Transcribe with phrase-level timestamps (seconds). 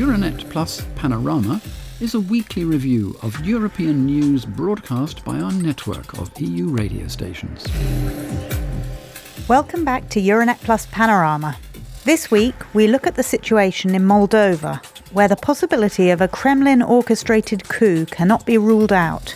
[0.00, 1.60] Euranet Plus Panorama
[2.00, 7.66] is a weekly review of European news broadcast by our network of EU radio stations.
[9.46, 11.54] Welcome back to Euranet Plus Panorama.
[12.04, 14.82] This week, we look at the situation in Moldova,
[15.12, 19.34] where the possibility of a Kremlin orchestrated coup cannot be ruled out.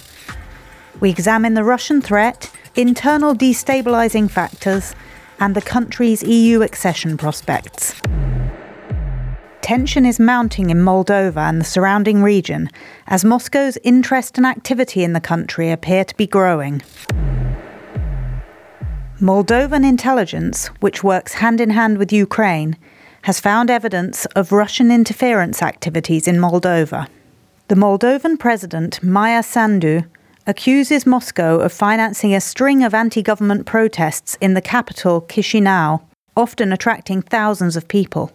[0.98, 4.94] We examine the Russian threat, internal destabilizing factors,
[5.38, 8.00] and the country's EU accession prospects.
[9.64, 12.68] Tension is mounting in Moldova and the surrounding region
[13.06, 16.82] as Moscow's interest and activity in the country appear to be growing.
[19.22, 22.76] Moldovan intelligence, which works hand in hand with Ukraine,
[23.22, 27.08] has found evidence of Russian interference activities in Moldova.
[27.68, 30.02] The Moldovan president, Maia Sandu,
[30.46, 36.02] accuses Moscow of financing a string of anti government protests in the capital, Chisinau,
[36.36, 38.30] often attracting thousands of people.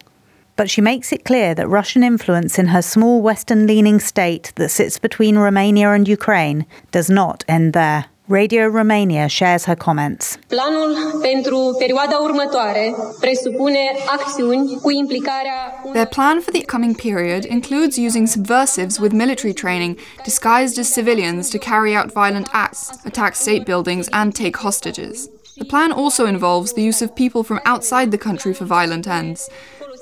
[0.60, 4.68] But she makes it clear that Russian influence in her small western leaning state that
[4.68, 8.04] sits between Romania and Ukraine does not end there.
[8.28, 10.36] Radio Romania shares her comments.
[10.48, 17.96] Planul pentru perioada următoare presupune acțiuni cu implicarea Their plan for the upcoming period includes
[17.96, 23.64] using subversives with military training disguised as civilians to carry out violent acts, attack state
[23.64, 25.30] buildings, and take hostages.
[25.60, 29.50] The plan also involves the use of people from outside the country for violent ends.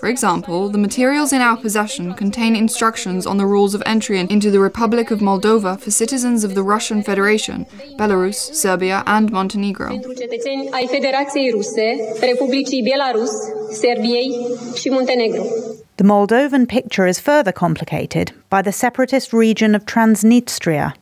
[0.01, 4.49] For example, the materials in our possession contain instructions on the rules of entry into
[4.49, 7.67] the Republic of Moldova for citizens of the Russian Federation,
[7.99, 9.89] Belarus, Serbia, and Montenegro.
[9.89, 13.31] pentru cetățeni ai Federației Ruse, Republicii Belarus,
[13.71, 15.47] Serbiei și Muntenegru.
[15.95, 20.95] The Moldovan picture is further complicated by the separatist region of Transnistria,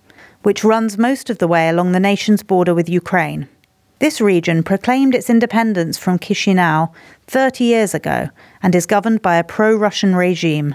[0.42, 3.48] which runs most of the way along the nation's border with Ukraine.
[3.98, 6.92] This region proclaimed its independence from Chisinau
[7.28, 8.28] 30 years ago
[8.62, 10.74] and is governed by a pro Russian regime.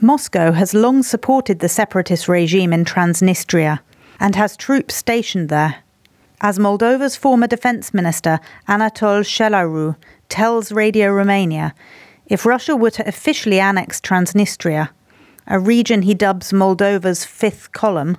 [0.00, 3.80] Moscow has long supported the separatist regime in Transnistria
[4.20, 5.76] and has troops stationed there.
[6.42, 8.38] As Moldova's former defense minister
[8.68, 9.96] Anatol Shelaru
[10.28, 11.74] tells Radio Romania,
[12.26, 14.90] if Russia were to officially annex Transnistria,
[15.46, 18.18] a region he dubs Moldova's fifth column,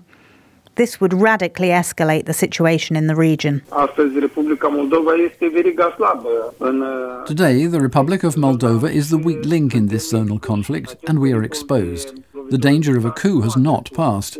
[0.75, 3.63] this would radically escalate the situation in the region.
[3.69, 9.21] Astăzi, Republica Moldova este veriga slabă în uh, Today, the Republic of Moldova is the
[9.23, 12.13] weak link in this zonal conflict, and we are exposed.
[12.49, 14.37] The danger of a coup has not passed.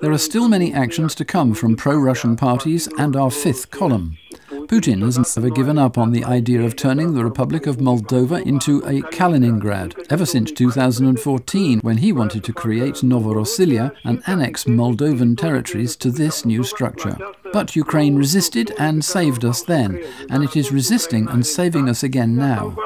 [0.00, 4.16] There are still many actions to come from pro Russian parties and our fifth column.
[4.66, 8.78] Putin has never given up on the idea of turning the Republic of Moldova into
[8.78, 15.96] a Kaliningrad, ever since 2014, when he wanted to create Novorossiya and annex Moldovan territories
[15.96, 17.16] to this new structure.
[17.52, 22.34] But Ukraine resisted and saved us then, and it is resisting and saving us again
[22.36, 22.76] now.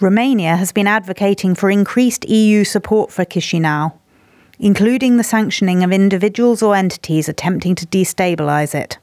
[0.00, 3.92] Romania has been advocating for increased EU support for Chisinau,
[4.62, 8.96] including the sanctioning of individuals or entities attempting to destabilize it.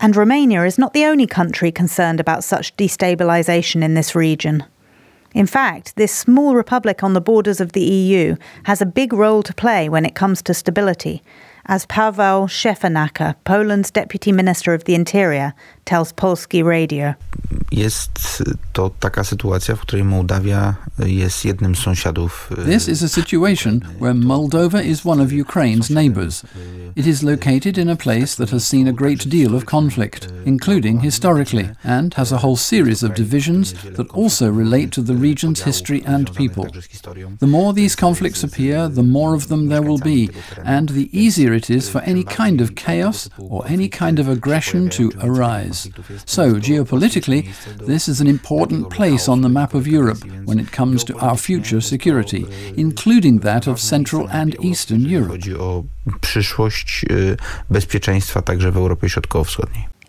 [0.00, 4.64] And Romania is not the only country concerned about such destabilization in this region.
[5.34, 9.42] In fact, this small republic on the borders of the EU has a big role
[9.42, 11.22] to play when it comes to stability,
[11.66, 15.52] as Paweł Szefernaker, Poland's Deputy Minister of the Interior,
[15.84, 17.14] tells Polski Radio.
[17.70, 20.74] Jest to taka sytuacja, w której Mołdawia
[21.06, 22.50] jest jednym z sąsiadów.
[22.66, 26.42] This is a situation where Moldova is one of Ukraine's neighbours.
[26.96, 31.02] It is located in a place that has seen a great deal of conflict, including
[31.02, 36.02] historically, and has a whole series of divisions that also relate to the region's history
[36.06, 36.66] and people.
[37.40, 40.30] The more these conflicts appear, the more of them there will be,
[40.64, 44.88] and the easier it is for any kind of chaos or any kind of aggression
[44.90, 45.73] to arise.
[46.26, 51.04] So, geopolitically, this is an important place on the map of Europe when it comes
[51.04, 52.46] to our future security,
[52.76, 55.40] including that of Central and Eastern Europe.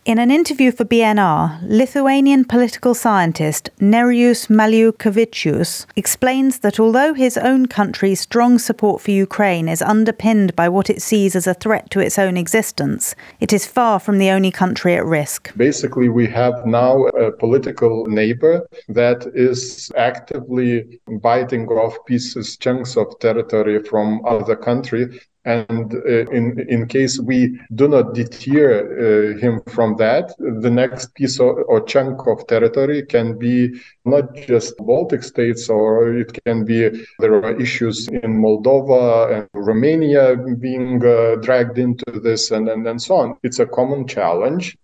[0.06, 7.66] In an interview for BNR, Lithuanian political scientist Nerijus Maliukevicius explains that although his own
[7.66, 12.00] country's strong support for Ukraine is underpinned by what it sees as a threat to
[12.00, 15.52] its own existence, it is far from the only country at risk.
[15.58, 23.08] Basically, we have now a political neighbor that is actively biting off pieces, chunks of
[23.18, 25.20] territory from other country.
[25.46, 31.14] And uh, in in case we do not deter uh, him from that, the next
[31.14, 36.66] piece or, or chunk of territory can be not just Baltic states, or it can
[36.66, 36.90] be
[37.20, 43.00] there are issues in Moldova and Romania being uh, dragged into this, and, and and
[43.00, 43.38] so on.
[43.44, 44.76] It's a common challenge.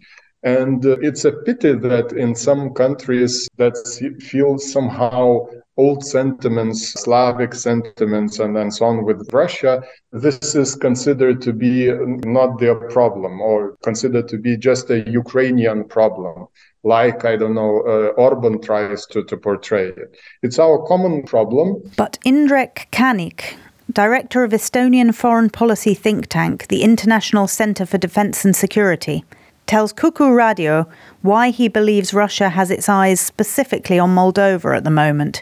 [0.44, 3.76] And uh, it's a pity that in some countries that
[4.22, 5.48] feel somehow
[5.78, 11.92] old sentiments, Slavic sentiments, and, so on with Russia, this is considered to be
[12.40, 16.48] not their problem or considered to be just a Ukrainian problem,
[16.84, 20.16] like, I don't know, uh, Orban tries to, to portray it.
[20.42, 21.82] It's our common problem.
[21.96, 23.56] But Indrek Kannik,
[23.92, 29.24] director of Estonian foreign policy think tank, the International Centre for Defence and Security,
[29.72, 30.86] tells Kuku Radio
[31.22, 35.42] why he believes Russia has its eyes specifically on Moldova at the moment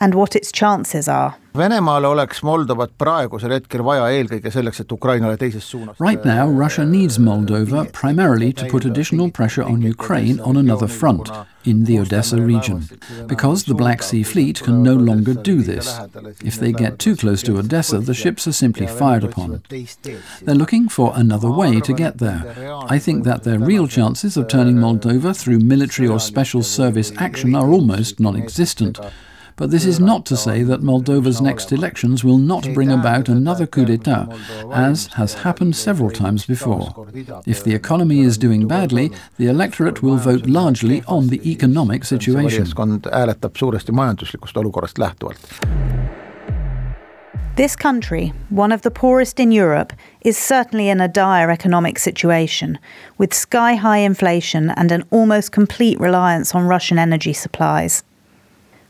[0.00, 1.32] and what its chances are.
[1.56, 6.84] Venemaale oleks Moldovat praegusel hetkel vaja eelkõige selleks, et Ukrainale teisest suunast Right now, Russia
[6.86, 11.28] needs Moldova primarily to put additional pressure on Ukraine on another front,
[11.64, 12.88] in the Odessa region,
[13.26, 15.98] because the Black Sea Fleet can no longer do this.
[16.44, 19.62] If they get too close to Odessa, the ships are simply fired upon.
[20.42, 22.44] They're looking for another way to get there.
[22.88, 27.56] I think that their real chances of turning Moldova through military or special service action
[27.56, 29.00] are almost non-existent.
[29.60, 33.66] But this is not to say that Moldova's next elections will not bring about another
[33.66, 34.26] coup d'etat,
[34.72, 37.06] as has happened several times before.
[37.44, 42.64] If the economy is doing badly, the electorate will vote largely on the economic situation.
[47.56, 49.92] This country, one of the poorest in Europe,
[50.22, 52.78] is certainly in a dire economic situation,
[53.18, 58.02] with sky high inflation and an almost complete reliance on Russian energy supplies.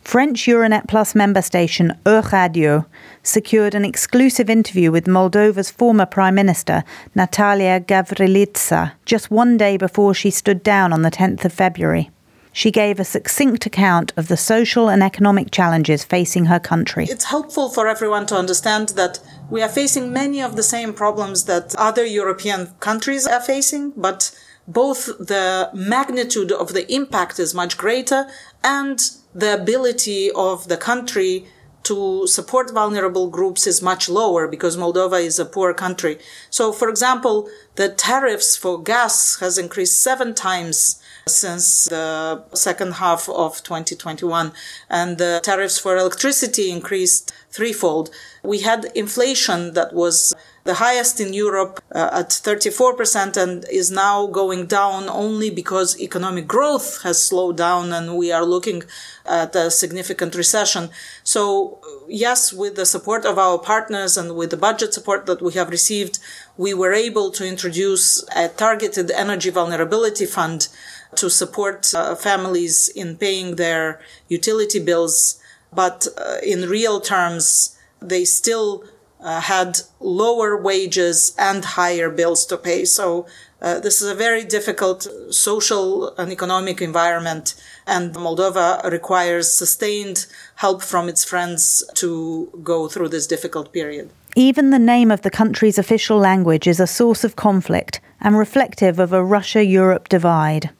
[0.02, 2.86] French Euranet Plus member station Euradio
[3.22, 6.82] secured an exclusive interview with Moldova's former Prime Minister,
[7.14, 12.10] Natalia Gavrilitsa, just one day before she stood down on the 10th of February.
[12.52, 17.04] She gave a succinct account of the social and economic challenges facing her country.
[17.08, 21.44] It's helpful for everyone to understand that we are facing many of the same problems
[21.44, 24.36] that other European countries are facing, but
[24.66, 28.26] both the magnitude of the impact is much greater
[28.64, 29.00] and
[29.34, 31.46] the ability of the country
[31.82, 36.18] to support vulnerable groups is much lower because Moldova is a poor country.
[36.50, 43.28] So, for example, the tariffs for gas has increased seven times since the second half
[43.28, 44.52] of 2021
[44.88, 48.10] and the tariffs for electricity increased threefold.
[48.42, 54.26] We had inflation that was the highest in Europe uh, at 34% and is now
[54.26, 58.82] going down only because economic growth has slowed down and we are looking
[59.24, 60.90] at a significant recession.
[61.24, 65.52] So yes, with the support of our partners and with the budget support that we
[65.54, 66.18] have received,
[66.56, 70.68] we were able to introduce a targeted energy vulnerability fund
[71.16, 75.40] to support uh, families in paying their utility bills.
[75.72, 78.84] But uh, in real terms, they still
[79.20, 82.84] uh, had lower wages and higher bills to pay.
[82.84, 83.26] So
[83.60, 87.54] uh, this is a very difficult social and economic environment,
[87.86, 90.26] and Moldova requires sustained
[90.56, 94.10] help from its friends to go through this difficult period.
[94.34, 98.98] Even the name of the country's official language is a source of conflict and reflective
[98.98, 100.70] of a Russia Europe divide.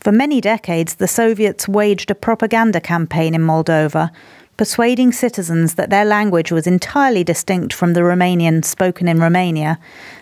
[0.00, 4.10] For many decades, the Soviets waged a propaganda campaign in Moldova
[4.56, 9.78] persuading citizens that their language was entirely distinct from the Romanian spoken in Romania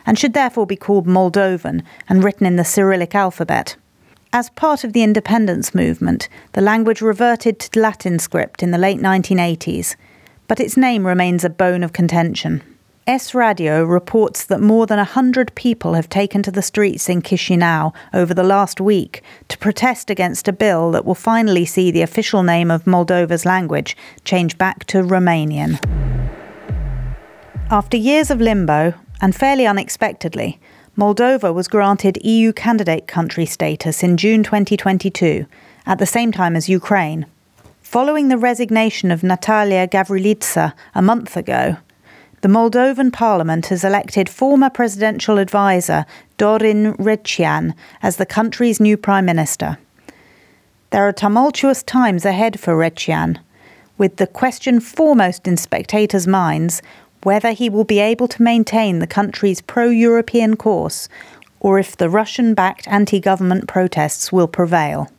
[0.07, 3.75] and should therefore be called Moldovan and written in the Cyrillic alphabet.
[4.33, 9.01] As part of the independence movement, the language reverted to Latin script in the late
[9.01, 9.97] 1980s,
[10.47, 12.63] but its name remains a bone of contention.
[13.09, 17.95] S Radio reports that more than 100 people have taken to the streets in Chisinau
[18.13, 22.43] over the last week to protest against a bill that will finally see the official
[22.43, 25.81] name of Moldova's language change back to Romanian.
[27.71, 30.61] After years of limbo, and fairly unexpectedly,
[30.95, 35.47] Moldova was granted EU candidate country status in June 2022,
[35.87, 37.25] at the same time as Ukraine.
[37.81, 41.79] Following the resignation of Natalia Gavrilitsa a month ago,
[42.41, 46.07] the Moldovan parliament has elected former presidential advisor
[46.39, 49.79] Dorin Recean as the country's new prime minister.
[50.91, 53.39] There are tumultuous times ahead for Recean,
[53.99, 56.81] with the question foremost in spectators' minds
[57.25, 61.09] whether he will be able to maintain the country's pro European course
[61.61, 65.11] or if the Russian backed anti government protests will prevail.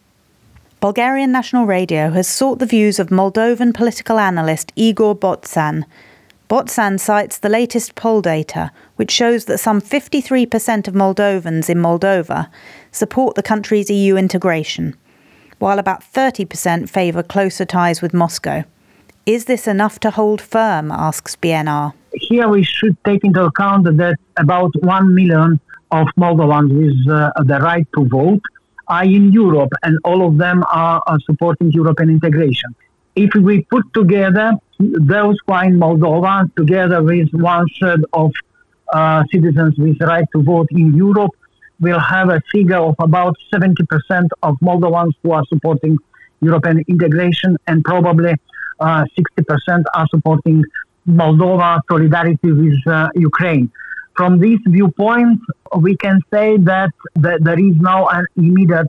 [0.79, 5.83] Bulgarian National Radio has sought the views of Moldovan political analyst Igor Botsan
[6.49, 12.49] Botsan cites the latest poll data, which shows that some 53% of Moldovans in Moldova
[12.91, 14.95] support the country's EU integration,
[15.59, 18.63] while about 30% favour closer ties with Moscow.
[19.27, 20.91] Is this enough to hold firm?
[20.91, 21.93] asks BNR.
[22.13, 25.59] Here we should take into account that about 1 million
[25.91, 28.41] of Moldovans with uh, the right to vote
[28.87, 32.75] are in Europe, and all of them are, are supporting European integration.
[33.15, 38.31] If we put together those who are in Moldova, together with one third of
[38.93, 41.31] uh, citizens with right to vote in Europe,
[41.79, 43.75] we'll have a figure of about 70%
[44.41, 45.97] of Moldovans who are supporting
[46.41, 48.33] European integration, and probably
[48.79, 49.03] uh,
[49.39, 50.63] 60% are supporting
[51.07, 53.69] Moldova solidarity with uh, Ukraine.
[54.15, 55.41] From this viewpoint,
[55.77, 58.87] we can say that, that there is now an immediate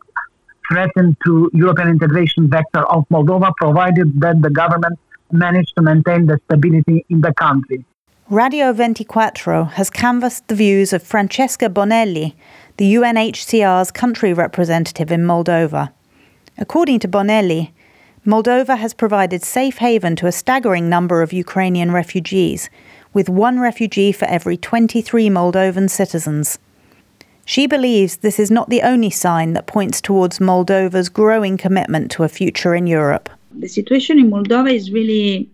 [0.70, 0.90] threat
[1.24, 4.98] to European integration vector of Moldova, provided that the government
[5.32, 7.84] managed to maintain the stability in the country.
[8.28, 12.34] Radio 24 has canvassed the views of Francesca Bonelli,
[12.76, 15.92] the UNHCR's country representative in Moldova.
[16.56, 17.72] According to Bonelli,
[18.24, 22.70] Moldova has provided safe haven to a staggering number of Ukrainian refugees,
[23.12, 26.58] with one refugee for every 23 Moldovan citizens.
[27.44, 32.22] She believes this is not the only sign that points towards Moldova's growing commitment to
[32.22, 33.28] a future in Europe.
[33.52, 35.50] The situation in Moldova is really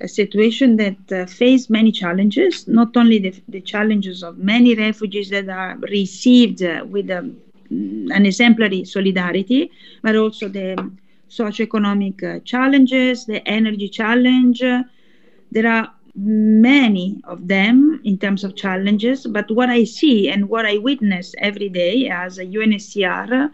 [0.00, 1.26] a situation that uh,
[1.68, 7.10] many challenges, not only the, the, challenges of many refugees that are received uh, with
[7.10, 7.36] um,
[7.70, 9.70] an exemplary solidarity,
[10.02, 10.90] but also the
[11.28, 14.60] socioeconomic uh, challenges, the energy challenge.
[15.52, 20.66] there are many of them in terms of challenges, but what I see and what
[20.66, 23.50] I witness every day as a UNHCR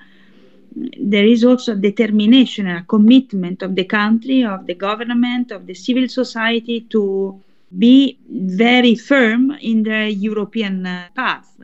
[0.99, 5.67] there is also a determination and a commitment of the country, of the government, of
[5.67, 7.41] the civil society to
[7.79, 11.57] be very firm in the European uh, path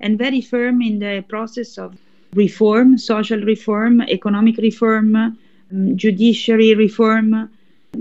[0.00, 1.96] and very firm in the process of
[2.34, 7.50] reform, social reform, economic reform, um, judiciary reform.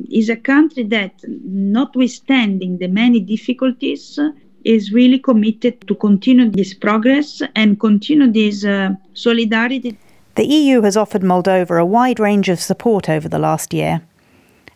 [0.09, 4.17] Is a country that, notwithstanding the many difficulties,
[4.63, 9.95] is really committed to continue this progress and continue this uh, solidarity.
[10.35, 14.01] The EU has offered Moldova a wide range of support over the last year.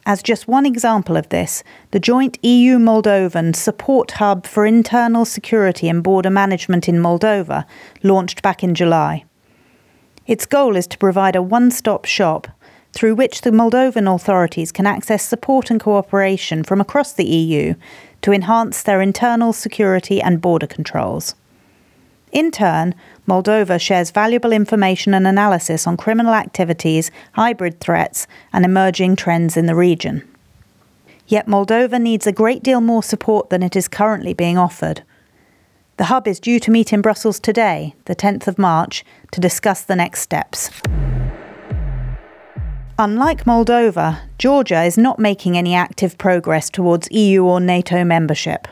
[0.06, 5.90] As just one example of this, the joint EU Moldovan Support Hub for Internal Security
[5.90, 7.66] and Border Management in Moldova
[8.04, 9.26] launched back in July.
[10.28, 12.48] Its goal is to provide a one stop shop
[12.94, 17.74] through which the Moldovan authorities can access support and cooperation from across the EU
[18.22, 21.34] to enhance their internal security and border controls.
[22.38, 22.94] In turn,
[23.28, 29.66] Moldova shares valuable information and analysis on criminal activities, hybrid threats, and emerging trends in
[29.66, 30.22] the region.
[31.26, 35.02] Yet Moldova needs a great deal more support than it is currently being offered.
[35.98, 39.82] The hub is due to meet in Brussels today, the 10th of March, to discuss
[39.82, 40.70] the next steps.
[43.00, 48.68] Unlike Moldova, Georgia is not making any active progress towards EU or NATO membership.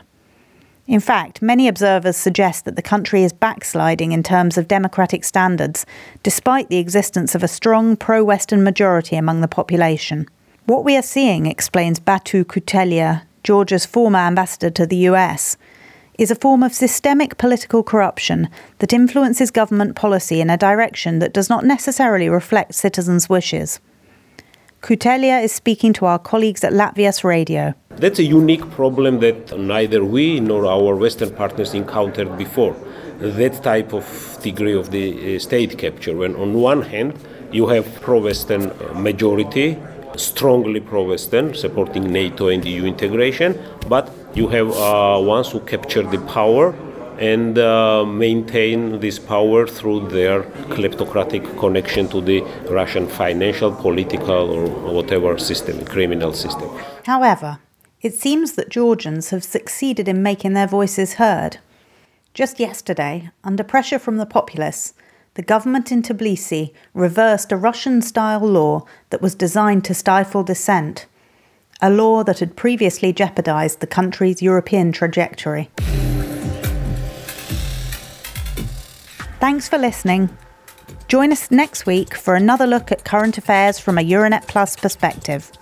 [0.86, 5.84] In fact, many observers suggest that the country is backsliding in terms of democratic standards,
[6.22, 10.28] despite the existence of a strong pro Western majority among the population.
[10.66, 15.56] What we are seeing, explains Batu Kutelia, Georgia's former ambassador to the US,
[16.18, 21.34] is a form of systemic political corruption that influences government policy in a direction that
[21.34, 23.80] does not necessarily reflect citizens' wishes.
[24.86, 27.74] Kutelia is speaking to our colleagues at Latvia's radio.
[27.96, 32.76] That's a unique problem that neither we nor our Western partners encountered before.
[33.18, 34.06] That type of
[34.44, 37.18] degree of the uh, state capture, when on one hand
[37.50, 39.76] you have pro Western majority,
[40.14, 46.04] strongly pro Western, supporting NATO and EU integration, but you have uh, ones who capture
[46.04, 46.72] the power
[47.18, 50.42] and uh, maintain this power through their
[50.74, 56.70] kleptocratic connection to the Russian financial, political, or whatever system, criminal system.
[57.04, 57.58] However,
[58.02, 61.58] it seems that Georgians have succeeded in making their voices heard.
[62.34, 64.92] Just yesterday, under pressure from the populace,
[65.34, 71.06] the government in Tbilisi reversed a Russian style law that was designed to stifle dissent,
[71.80, 75.70] a law that had previously jeopardized the country's European trajectory.
[79.38, 80.30] Thanks for listening.
[81.08, 85.52] Join us next week for another look at current affairs from a Euranet Plus perspective.